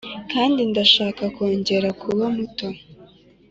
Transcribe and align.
kandi 0.31 0.59
ndashaka 0.71 1.23
kongera 1.35 1.89
kuba 2.01 2.25
muto. 2.35 2.67